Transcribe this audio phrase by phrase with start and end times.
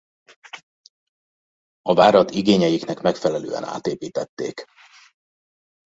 [1.81, 4.65] A várat igényeiknek megfelelően átépítették.